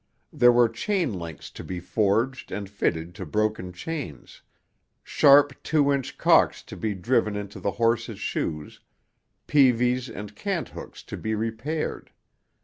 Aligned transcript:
There 0.33 0.51
were 0.51 0.67
chain 0.67 1.13
links 1.13 1.51
to 1.51 1.63
be 1.63 1.79
forged 1.79 2.51
and 2.51 2.67
fitted 2.67 3.13
to 3.13 3.23
broken 3.23 3.71
chains; 3.71 4.41
sharp 5.03 5.53
two 5.61 5.93
inch 5.93 6.17
calks 6.17 6.63
to 6.63 6.75
be 6.75 6.95
driven 6.95 7.35
into 7.35 7.59
the 7.59 7.73
horses' 7.77 8.17
shoes, 8.19 8.79
peaveys 9.45 10.09
and 10.09 10.35
cant 10.35 10.69
hooks 10.69 11.03
to 11.03 11.17
be 11.17 11.35
repaired. 11.35 12.09